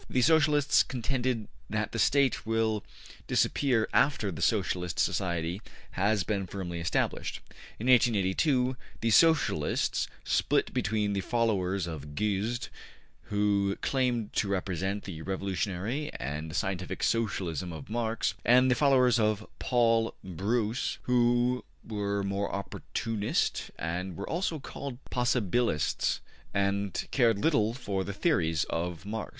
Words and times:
The 0.09 0.23
Socialists 0.23 0.81
contended 0.81 1.47
that 1.69 1.91
the 1.91 1.99
State 1.99 2.43
will 2.43 2.83
disappear 3.27 3.87
after 3.93 4.31
the 4.31 4.41
Socialist 4.41 4.97
society 4.97 5.61
has 5.91 6.23
been 6.23 6.47
firmly 6.47 6.79
established. 6.81 7.39
In 7.77 7.85
1882 7.85 8.75
the 9.01 9.11
Socialists 9.11 10.07
split 10.23 10.73
between 10.73 11.13
the 11.13 11.21
followers 11.21 11.85
of 11.85 12.15
Guesde, 12.15 12.69
who 13.25 13.75
claimed 13.83 14.33
to 14.33 14.47
represent 14.47 15.03
the 15.03 15.21
revolutionary 15.21 16.11
and 16.15 16.55
scientific 16.55 17.03
Socialism 17.03 17.71
of 17.71 17.87
Marx, 17.87 18.33
and 18.43 18.71
the 18.71 18.73
followers 18.73 19.19
of 19.19 19.45
Paul 19.59 20.15
Brousse, 20.25 20.97
who 21.03 21.63
were 21.87 22.23
more 22.23 22.51
opportunist 22.51 23.69
and 23.77 24.17
were 24.17 24.27
also 24.27 24.57
called 24.57 24.97
possibilists 25.11 26.21
and 26.55 27.05
cared 27.11 27.37
little 27.37 27.75
for 27.75 28.03
the 28.03 28.13
theories 28.13 28.63
of 28.63 29.05
Marx. 29.05 29.29